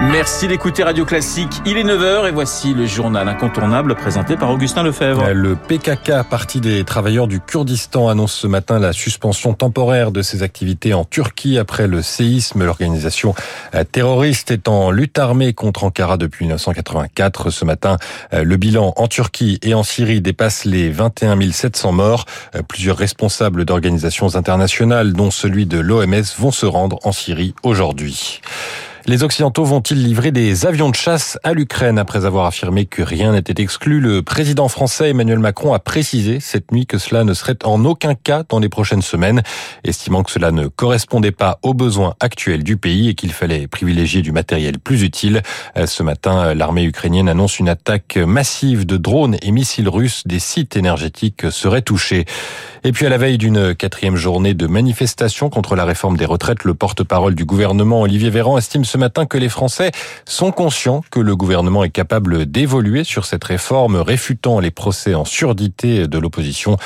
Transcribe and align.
Merci 0.00 0.46
d'écouter 0.46 0.84
Radio 0.84 1.04
Classique. 1.04 1.50
Il 1.66 1.76
est 1.76 1.82
9h 1.82 2.28
et 2.28 2.30
voici 2.30 2.72
le 2.72 2.86
journal 2.86 3.28
incontournable 3.28 3.96
présenté 3.96 4.36
par 4.36 4.48
Augustin 4.48 4.84
Lefebvre. 4.84 5.32
Le 5.32 5.56
PKK, 5.56 6.22
Parti 6.30 6.60
des 6.60 6.84
travailleurs 6.84 7.26
du 7.26 7.40
Kurdistan, 7.40 8.08
annonce 8.08 8.32
ce 8.32 8.46
matin 8.46 8.78
la 8.78 8.92
suspension 8.92 9.54
temporaire 9.54 10.12
de 10.12 10.22
ses 10.22 10.44
activités 10.44 10.94
en 10.94 11.04
Turquie 11.04 11.58
après 11.58 11.88
le 11.88 12.00
séisme. 12.00 12.64
L'organisation 12.64 13.34
terroriste 13.90 14.52
est 14.52 14.68
en 14.68 14.92
lutte 14.92 15.18
armée 15.18 15.52
contre 15.52 15.82
Ankara 15.82 16.16
depuis 16.16 16.44
1984. 16.44 17.50
Ce 17.50 17.64
matin, 17.64 17.96
le 18.32 18.56
bilan 18.56 18.94
en 18.96 19.08
Turquie 19.08 19.58
et 19.62 19.74
en 19.74 19.82
Syrie 19.82 20.20
dépasse 20.20 20.64
les 20.64 20.90
21 20.90 21.50
700 21.50 21.90
morts. 21.90 22.24
Plusieurs 22.68 22.96
responsables 22.96 23.64
d'organisations 23.64 24.36
internationales, 24.36 25.12
dont 25.12 25.32
celui 25.32 25.66
de 25.66 25.80
l'OMS, 25.80 26.22
vont 26.38 26.52
se 26.52 26.66
rendre 26.66 27.00
en 27.02 27.10
Syrie 27.10 27.52
aujourd'hui. 27.64 28.40
Les 29.08 29.22
Occidentaux 29.22 29.64
vont-ils 29.64 30.04
livrer 30.04 30.32
des 30.32 30.66
avions 30.66 30.90
de 30.90 30.94
chasse 30.94 31.38
à 31.42 31.54
l'Ukraine 31.54 31.98
après 31.98 32.26
avoir 32.26 32.44
affirmé 32.44 32.84
que 32.84 33.00
rien 33.00 33.32
n'était 33.32 33.62
exclu? 33.62 34.00
Le 34.00 34.22
président 34.22 34.68
français 34.68 35.08
Emmanuel 35.08 35.38
Macron 35.38 35.72
a 35.72 35.78
précisé 35.78 36.40
cette 36.40 36.72
nuit 36.72 36.84
que 36.84 36.98
cela 36.98 37.24
ne 37.24 37.32
serait 37.32 37.56
en 37.64 37.86
aucun 37.86 38.14
cas 38.14 38.42
dans 38.46 38.58
les 38.58 38.68
prochaines 38.68 39.00
semaines, 39.00 39.42
estimant 39.82 40.22
que 40.24 40.30
cela 40.30 40.50
ne 40.50 40.66
correspondait 40.66 41.32
pas 41.32 41.58
aux 41.62 41.72
besoins 41.72 42.16
actuels 42.20 42.62
du 42.62 42.76
pays 42.76 43.08
et 43.08 43.14
qu'il 43.14 43.32
fallait 43.32 43.66
privilégier 43.66 44.20
du 44.20 44.30
matériel 44.30 44.78
plus 44.78 45.02
utile. 45.02 45.40
Ce 45.86 46.02
matin, 46.02 46.52
l'armée 46.52 46.84
ukrainienne 46.84 47.30
annonce 47.30 47.58
une 47.58 47.70
attaque 47.70 48.18
massive 48.18 48.84
de 48.84 48.98
drones 48.98 49.38
et 49.40 49.52
missiles 49.52 49.88
russes. 49.88 50.24
Des 50.26 50.38
sites 50.38 50.76
énergétiques 50.76 51.50
seraient 51.50 51.80
touchés. 51.80 52.26
Et 52.84 52.92
puis 52.92 53.06
à 53.06 53.08
la 53.08 53.16
veille 53.16 53.38
d'une 53.38 53.74
quatrième 53.74 54.16
journée 54.16 54.52
de 54.52 54.66
manifestation 54.66 55.48
contre 55.48 55.76
la 55.76 55.86
réforme 55.86 56.18
des 56.18 56.26
retraites, 56.26 56.64
le 56.64 56.74
porte-parole 56.74 57.34
du 57.34 57.46
gouvernement, 57.46 58.02
Olivier 58.02 58.28
Véran, 58.28 58.58
estime 58.58 58.84
matin 58.98 59.26
que 59.26 59.38
les 59.38 59.48
Français 59.48 59.92
sont 60.26 60.52
conscients 60.52 61.02
que 61.10 61.20
le 61.20 61.34
gouvernement 61.36 61.84
est 61.84 61.90
capable 61.90 62.46
d'évoluer 62.46 63.04
sur 63.04 63.24
cette 63.24 63.44
réforme, 63.44 63.96
réfutant 63.96 64.60
les 64.60 64.70
procès 64.70 65.14
en 65.14 65.24
surdité 65.24 66.06
de 66.06 66.18
l'opposition. 66.18 66.76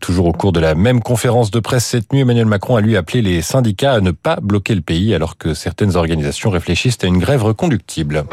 Toujours 0.00 0.26
au 0.26 0.32
cours 0.32 0.52
de 0.52 0.60
la 0.60 0.74
même 0.74 1.00
conférence 1.00 1.50
de 1.50 1.60
presse 1.60 1.86
cette 1.86 2.12
nuit, 2.12 2.20
Emmanuel 2.20 2.46
Macron 2.46 2.76
a 2.76 2.80
lui 2.80 2.96
appelé 2.96 3.22
les 3.22 3.42
syndicats 3.42 3.94
à 3.94 4.00
ne 4.00 4.10
pas 4.10 4.36
bloquer 4.42 4.74
le 4.74 4.82
pays 4.82 5.14
alors 5.14 5.38
que 5.38 5.54
certaines 5.54 5.96
organisations 5.96 6.50
réfléchissent 6.50 6.98
à 7.02 7.06
une 7.06 7.18
grève 7.18 7.44
reconductible. 7.44 8.24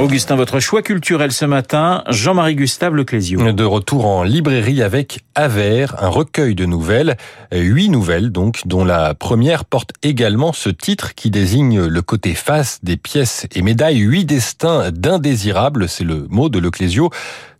Augustin, 0.00 0.34
votre 0.34 0.60
choix 0.60 0.80
culturel 0.80 1.30
ce 1.30 1.44
matin, 1.44 2.04
Jean-Marie 2.08 2.54
Gustave 2.54 2.94
Leclésio. 2.94 3.52
De 3.52 3.64
retour 3.64 4.06
en 4.06 4.22
librairie 4.22 4.82
avec 4.82 5.20
Aver, 5.34 5.86
un 5.98 6.08
recueil 6.08 6.54
de 6.54 6.64
nouvelles, 6.64 7.18
huit 7.52 7.90
nouvelles 7.90 8.30
donc, 8.30 8.62
dont 8.64 8.84
la 8.84 9.12
première 9.12 9.66
porte 9.66 9.92
également 10.02 10.54
ce 10.54 10.70
titre 10.70 11.14
qui 11.14 11.30
désigne 11.30 11.84
le 11.84 12.02
côté 12.02 12.34
face 12.34 12.78
des 12.82 12.96
pièces 12.96 13.46
et 13.54 13.60
médailles, 13.60 13.98
huit 13.98 14.24
destins 14.24 14.90
d'indésirables, 14.90 15.86
c'est 15.86 16.04
le 16.04 16.26
mot 16.30 16.48
de 16.48 16.58
Leclésio. 16.58 17.10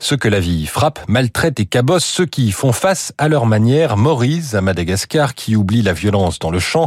Ceux 0.02 0.16
que 0.16 0.28
la 0.28 0.40
vie 0.40 0.64
frappe, 0.64 1.00
maltraite 1.08 1.60
et 1.60 1.66
cabosse, 1.66 2.06
ceux 2.06 2.24
qui 2.24 2.52
font 2.52 2.72
face 2.72 3.12
à 3.18 3.28
leur 3.28 3.44
manière, 3.44 3.98
Maurice 3.98 4.54
à 4.54 4.62
Madagascar 4.62 5.34
qui 5.34 5.56
oublie 5.56 5.82
la 5.82 5.92
violence 5.92 6.38
dans 6.38 6.50
le 6.50 6.58
champ, 6.58 6.86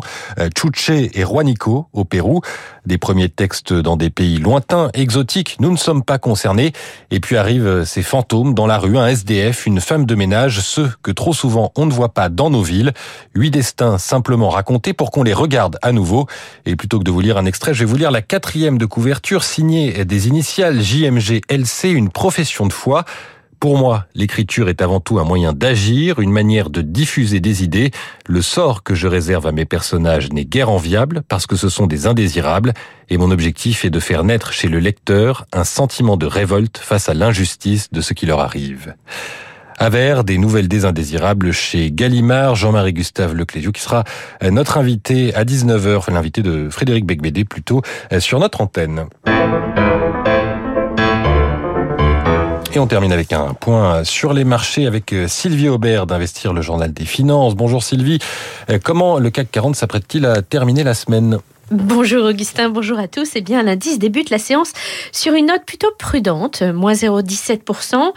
Chuche 0.57 0.89
et 0.89 1.21
Juanico 1.21 1.85
au 1.93 2.05
Pérou, 2.05 2.41
des 2.87 2.97
premiers 2.97 3.29
textes 3.29 3.71
dans 3.71 3.97
des 3.97 4.09
pays 4.09 4.39
lointains, 4.39 4.89
exotiques, 4.95 5.42
nous 5.59 5.72
ne 5.72 5.77
sommes 5.77 6.03
pas 6.03 6.17
concernés, 6.17 6.73
et 7.11 7.19
puis 7.19 7.38
arrivent 7.38 7.83
ces 7.86 8.03
fantômes 8.03 8.53
dans 8.53 8.67
la 8.67 8.77
rue, 8.77 8.97
un 8.97 9.08
SDF, 9.08 9.66
une 9.66 9.80
femme 9.80 10.05
de 10.05 10.16
ménage, 10.16 10.59
ceux 10.59 10.91
que 11.02 11.11
trop 11.11 11.33
souvent 11.33 11.72
on 11.75 11.86
ne 11.86 11.91
voit 11.91 12.13
pas 12.13 12.30
dans 12.30 12.49
nos 12.49 12.63
villes, 12.63 12.94
huit 13.36 13.52
destins 13.52 13.97
simplement 13.97 14.49
racontés 14.49 14.94
pour 14.94 15.11
qu'on 15.11 15.23
les 15.23 15.33
regarde 15.33 15.77
à 15.81 15.91
nouveau, 15.91 16.27
et 16.66 16.75
plutôt 16.75 16.99
que 16.99 17.03
de 17.03 17.11
vous 17.11 17.21
lire 17.21 17.38
un 17.38 17.45
extrait, 17.45 17.73
je 17.73 17.80
vais 17.80 17.86
vous 17.86 17.97
lire 17.97 18.11
la 18.11 18.21
quatrième 18.21 18.77
de 18.77 18.86
couverture 18.86 19.43
signée 19.43 20.05
des 20.05 20.27
initiales 20.27 20.81
JMG 20.81 21.42
LC, 21.49 21.86
une 21.86 22.10
profession 22.10 22.65
de 22.65 22.73
foi, 22.73 23.05
pour 23.63 23.77
moi, 23.77 24.07
l'écriture 24.13 24.67
est 24.67 24.81
avant 24.81 24.99
tout 24.99 25.19
un 25.19 25.23
moyen 25.23 25.53
d'agir, 25.53 26.19
une 26.19 26.33
manière 26.33 26.69
de 26.69 26.81
diffuser 26.81 27.39
des 27.39 27.63
idées. 27.63 27.91
Le 28.27 28.41
sort 28.41 28.83
que 28.83 28.93
je 28.93 29.07
réserve 29.07 29.47
à 29.47 29.53
mes 29.53 29.63
personnages 29.63 30.33
n'est 30.33 30.43
guère 30.43 30.69
enviable 30.69 31.21
parce 31.29 31.47
que 31.47 31.55
ce 31.55 31.69
sont 31.69 31.87
des 31.87 32.05
indésirables 32.05 32.73
et 33.09 33.17
mon 33.17 33.31
objectif 33.31 33.85
est 33.85 33.89
de 33.89 34.01
faire 34.01 34.25
naître 34.25 34.51
chez 34.51 34.67
le 34.67 34.79
lecteur 34.79 35.45
un 35.53 35.63
sentiment 35.63 36.17
de 36.17 36.25
révolte 36.25 36.77
face 36.77 37.07
à 37.07 37.13
l'injustice 37.13 37.89
de 37.89 38.01
ce 38.01 38.13
qui 38.13 38.25
leur 38.25 38.41
arrive. 38.41 38.95
Aver, 39.77 40.23
des 40.25 40.37
nouvelles 40.37 40.67
des 40.67 40.83
indésirables 40.83 41.53
chez 41.53 41.89
Gallimard, 41.89 42.55
Jean-Marie 42.55 42.91
Gustave 42.91 43.33
Leclésio, 43.33 43.71
qui 43.71 43.81
sera 43.81 44.03
notre 44.43 44.77
invité 44.77 45.33
à 45.35 45.45
19h, 45.45 45.95
enfin 45.95 46.11
l'invité 46.11 46.41
de 46.41 46.67
Frédéric 46.69 47.05
Becbédé 47.05 47.45
plutôt, 47.45 47.81
sur 48.19 48.41
notre 48.41 48.59
antenne. 48.59 49.05
Et 52.76 52.80
on 52.80 52.88
termine 52.88 53.11
avec 53.11 53.34
un 53.34 53.54
point 53.54 54.04
sur 54.04 54.34
les 54.34 54.44
marchés 54.44 54.88
avec 54.88 55.14
Sylvie 55.28 55.70
Aubert 55.70 56.08
d'Investir 56.08 56.54
le 56.54 56.64
Journal 56.64 56.92
des 56.92 57.06
Finances. 57.06 57.54
Bonjour 57.56 57.84
Sylvie. 57.84 58.17
Comment 58.84 59.20
le 59.20 59.30
CAC 59.30 59.52
40 59.52 59.76
s'apprête-t-il 59.76 60.26
à 60.26 60.42
terminer 60.42 60.84
la 60.84 60.95
semaine? 60.95 61.38
Bonjour 61.71 62.25
Augustin, 62.25 62.67
bonjour 62.69 62.99
à 62.99 63.07
tous. 63.07 63.31
Eh 63.35 63.41
bien, 63.41 63.63
l'indice 63.63 63.97
débute 63.97 64.29
la 64.29 64.37
séance 64.37 64.73
sur 65.13 65.33
une 65.33 65.45
note 65.45 65.63
plutôt 65.65 65.91
prudente, 65.97 66.61
moins 66.61 66.91
0,17%, 66.91 68.11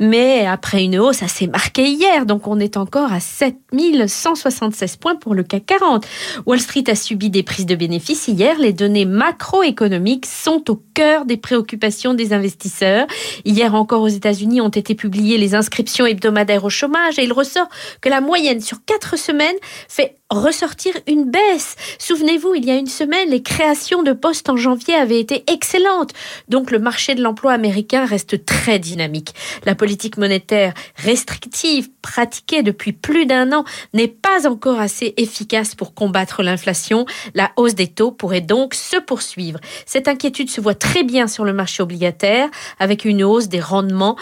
mais 0.00 0.44
après 0.44 0.82
une 0.82 0.98
hausse 0.98 1.22
assez 1.22 1.46
marquée 1.46 1.86
hier, 1.86 2.26
donc 2.26 2.48
on 2.48 2.58
est 2.58 2.76
encore 2.76 3.12
à 3.12 3.20
7176 3.20 4.96
points 4.96 5.14
pour 5.14 5.36
le 5.36 5.44
CAC 5.44 5.66
40. 5.66 6.06
Wall 6.44 6.58
Street 6.58 6.84
a 6.88 6.96
subi 6.96 7.30
des 7.30 7.44
prises 7.44 7.66
de 7.66 7.76
bénéfices 7.76 8.26
hier. 8.26 8.58
Les 8.58 8.72
données 8.72 9.04
macroéconomiques 9.04 10.26
sont 10.26 10.68
au 10.68 10.82
cœur 10.92 11.24
des 11.24 11.36
préoccupations 11.36 12.14
des 12.14 12.32
investisseurs. 12.32 13.06
Hier 13.44 13.76
encore 13.76 14.02
aux 14.02 14.08
États-Unis 14.08 14.60
ont 14.60 14.68
été 14.70 14.96
publiées 14.96 15.38
les 15.38 15.54
inscriptions 15.54 16.04
hebdomadaires 16.04 16.64
au 16.64 16.70
chômage 16.70 17.20
et 17.20 17.22
il 17.22 17.32
ressort 17.32 17.68
que 18.00 18.08
la 18.08 18.20
moyenne 18.20 18.60
sur 18.60 18.84
quatre 18.84 19.16
semaines 19.16 19.56
fait 19.88 20.16
ressortir 20.30 20.92
une 21.06 21.30
baisse. 21.30 21.76
Souvenez-vous, 21.98 22.54
il 22.54 22.64
y 22.64 22.70
a 22.70 22.76
une 22.76 22.87
semaine, 22.88 23.30
les 23.30 23.42
créations 23.42 24.02
de 24.02 24.12
postes 24.12 24.48
en 24.48 24.56
janvier 24.56 24.94
avaient 24.94 25.20
été 25.20 25.44
excellentes. 25.50 26.12
Donc 26.48 26.70
le 26.70 26.78
marché 26.78 27.14
de 27.14 27.22
l'emploi 27.22 27.52
américain 27.52 28.04
reste 28.04 28.44
très 28.44 28.78
dynamique. 28.78 29.34
La 29.64 29.74
politique 29.74 30.16
monétaire 30.16 30.74
restrictive 30.96 31.88
pratiquée 32.02 32.62
depuis 32.62 32.92
plus 32.92 33.26
d'un 33.26 33.52
an 33.52 33.64
n'est 33.92 34.08
pas 34.08 34.48
encore 34.48 34.80
assez 34.80 35.14
efficace 35.16 35.74
pour 35.74 35.94
combattre 35.94 36.42
l'inflation. 36.42 37.06
La 37.34 37.50
hausse 37.56 37.74
des 37.74 37.88
taux 37.88 38.10
pourrait 38.10 38.40
donc 38.40 38.74
se 38.74 38.96
poursuivre. 38.96 39.60
Cette 39.86 40.08
inquiétude 40.08 40.50
se 40.50 40.60
voit 40.60 40.74
très 40.74 41.04
bien 41.04 41.26
sur 41.28 41.44
le 41.44 41.52
marché 41.52 41.82
obligataire 41.82 42.48
avec 42.78 43.04
une 43.04 43.22
hausse 43.22 43.48
des 43.48 43.60
rendements 43.60 44.16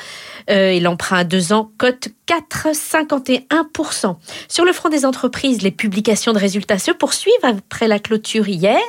euh, 0.50 0.71
et 0.71 0.81
l'emprunt 0.81 1.19
à 1.19 1.25
deux 1.25 1.53
ans 1.53 1.71
cote 1.78 2.09
4,51%. 2.26 4.16
Sur 4.49 4.65
le 4.65 4.72
front 4.72 4.88
des 4.88 5.05
entreprises, 5.05 5.62
les 5.62 5.71
publications 5.71 6.32
de 6.32 6.38
résultats 6.38 6.78
se 6.78 6.91
poursuivent 6.91 7.34
après 7.43 7.87
la 7.88 7.99
clôture 7.99 8.49
hier. 8.56 8.81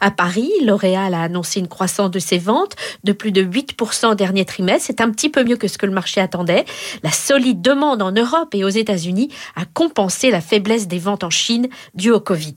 À 0.00 0.10
Paris, 0.10 0.50
L'Oréal 0.62 1.14
a 1.14 1.22
annoncé 1.22 1.60
une 1.60 1.68
croissance 1.68 2.10
de 2.10 2.18
ses 2.18 2.38
ventes 2.38 2.76
de 3.04 3.12
plus 3.12 3.32
de 3.32 3.42
8% 3.42 4.12
au 4.12 4.14
dernier 4.14 4.44
trimestre. 4.44 4.84
C'est 4.86 5.00
un 5.00 5.10
petit 5.10 5.28
peu 5.28 5.44
mieux 5.44 5.56
que 5.56 5.68
ce 5.68 5.78
que 5.78 5.86
le 5.86 5.92
marché 5.92 6.20
attendait. 6.20 6.64
La 7.02 7.10
solide 7.10 7.62
demande 7.62 8.02
en 8.02 8.12
Europe 8.12 8.54
et 8.54 8.64
aux 8.64 8.68
États-Unis 8.68 9.30
a 9.56 9.64
compensé 9.64 10.30
la 10.30 10.40
faiblesse 10.40 10.86
des 10.86 10.98
ventes 10.98 11.24
en 11.24 11.30
Chine 11.30 11.68
due 11.94 12.10
au 12.10 12.20
Covid. 12.20 12.54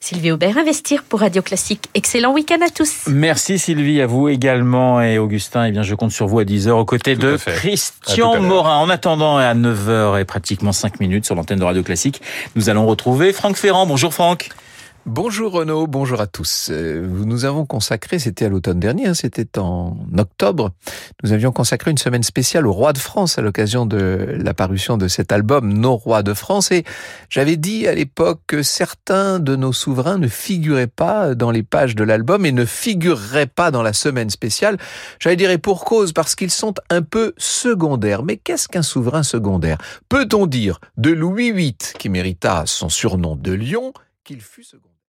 Sylvie 0.00 0.32
Aubert, 0.32 0.58
Investir 0.58 1.02
pour 1.04 1.20
Radio 1.20 1.42
Classique. 1.42 1.86
Excellent 1.94 2.32
week-end 2.32 2.58
à 2.64 2.70
tous. 2.70 3.06
Merci 3.06 3.58
Sylvie, 3.58 4.00
à 4.00 4.06
vous 4.06 4.28
également. 4.28 5.00
Et 5.00 5.18
Augustin, 5.18 5.64
eh 5.64 5.70
bien, 5.70 5.82
je 5.82 5.94
compte 5.94 6.12
sur 6.12 6.26
vous 6.26 6.38
à 6.38 6.44
10h 6.44 6.70
aux 6.70 6.84
côtés 6.84 7.14
Tout 7.16 7.22
de. 7.22 7.36
Christian. 7.36 8.40
Morin. 8.40 8.76
En 8.78 8.88
attendant, 8.88 9.36
à 9.38 9.54
9h 9.54 10.20
et 10.20 10.24
pratiquement 10.24 10.72
5 10.72 11.00
minutes 11.00 11.24
sur 11.24 11.34
l'antenne 11.34 11.58
de 11.58 11.64
Radio 11.64 11.82
Classique, 11.82 12.20
nous 12.56 12.68
allons 12.68 12.86
retrouver 12.86 13.32
Franck 13.32 13.56
Ferrand. 13.56 13.86
Bonjour 13.86 14.12
Franck. 14.12 14.50
Bonjour 15.04 15.50
Renaud, 15.52 15.88
bonjour 15.88 16.20
à 16.20 16.28
tous. 16.28 16.68
Euh, 16.70 17.04
Nous 17.04 17.44
avons 17.44 17.66
consacré, 17.66 18.20
c'était 18.20 18.44
à 18.44 18.48
l'automne 18.48 18.78
dernier, 18.78 19.08
hein, 19.08 19.14
c'était 19.14 19.58
en 19.58 19.96
octobre, 20.16 20.70
nous 21.24 21.32
avions 21.32 21.50
consacré 21.50 21.90
une 21.90 21.98
semaine 21.98 22.22
spéciale 22.22 22.68
au 22.68 22.72
roi 22.72 22.92
de 22.92 22.98
France 22.98 23.36
à 23.36 23.42
l'occasion 23.42 23.84
de 23.84 24.38
la 24.38 24.54
parution 24.54 24.96
de 24.96 25.08
cet 25.08 25.32
album 25.32 25.72
Nos 25.72 25.96
rois 25.96 26.22
de 26.22 26.34
France 26.34 26.70
et 26.70 26.84
j'avais 27.28 27.56
dit 27.56 27.88
à 27.88 27.94
l'époque 27.94 28.42
que 28.46 28.62
certains 28.62 29.40
de 29.40 29.56
nos 29.56 29.72
souverains 29.72 30.18
ne 30.18 30.28
figuraient 30.28 30.86
pas 30.86 31.34
dans 31.34 31.50
les 31.50 31.64
pages 31.64 31.96
de 31.96 32.04
l'album 32.04 32.46
et 32.46 32.52
ne 32.52 32.64
figureraient 32.64 33.46
pas 33.46 33.72
dans 33.72 33.82
la 33.82 33.92
semaine 33.92 34.30
spéciale. 34.30 34.78
J'allais 35.18 35.36
dire 35.36 35.50
pour 35.60 35.84
cause 35.84 36.12
parce 36.12 36.36
qu'ils 36.36 36.52
sont 36.52 36.74
un 36.90 37.02
peu 37.02 37.34
secondaires. 37.38 38.22
Mais 38.22 38.36
qu'est-ce 38.36 38.68
qu'un 38.68 38.82
souverain 38.82 39.24
secondaire? 39.24 39.78
Peut-on 40.08 40.46
dire 40.46 40.78
de 40.96 41.10
Louis 41.10 41.50
VIII 41.50 41.76
qui 41.98 42.08
mérita 42.08 42.62
son 42.66 42.88
surnom 42.88 43.34
de 43.34 43.52
Lion 43.52 43.92
qu'il 44.24 44.40
fut 44.40 44.64
second. 44.64 44.92